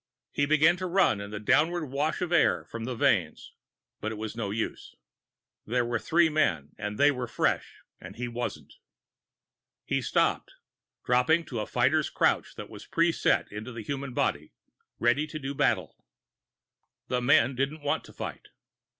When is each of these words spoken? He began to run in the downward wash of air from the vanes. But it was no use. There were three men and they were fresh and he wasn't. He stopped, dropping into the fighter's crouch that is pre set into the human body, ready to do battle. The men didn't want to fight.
He 0.31 0.47
began 0.47 0.77
to 0.77 0.87
run 0.87 1.21
in 1.21 1.29
the 1.29 1.39
downward 1.39 1.85
wash 1.85 2.21
of 2.23 2.31
air 2.31 2.65
from 2.65 2.85
the 2.85 2.95
vanes. 2.95 3.53
But 3.99 4.11
it 4.11 4.15
was 4.17 4.35
no 4.35 4.49
use. 4.49 4.95
There 5.67 5.85
were 5.85 5.99
three 5.99 6.27
men 6.27 6.69
and 6.79 6.97
they 6.97 7.11
were 7.11 7.27
fresh 7.27 7.83
and 7.99 8.15
he 8.15 8.27
wasn't. 8.27 8.73
He 9.85 10.01
stopped, 10.01 10.53
dropping 11.05 11.41
into 11.41 11.57
the 11.57 11.67
fighter's 11.67 12.09
crouch 12.09 12.55
that 12.55 12.73
is 12.73 12.87
pre 12.87 13.11
set 13.11 13.51
into 13.51 13.71
the 13.71 13.83
human 13.83 14.15
body, 14.15 14.53
ready 14.97 15.27
to 15.27 15.37
do 15.37 15.53
battle. 15.53 16.03
The 17.07 17.21
men 17.21 17.53
didn't 17.53 17.83
want 17.83 18.03
to 18.05 18.13
fight. 18.13 18.47